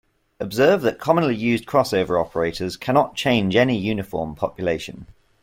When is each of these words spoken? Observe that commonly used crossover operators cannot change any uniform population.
Observe 0.39 0.81
that 0.81 0.97
commonly 0.97 1.35
used 1.35 1.67
crossover 1.67 2.19
operators 2.19 2.75
cannot 2.75 3.13
change 3.13 3.55
any 3.55 3.77
uniform 3.77 4.33
population. 4.33 5.05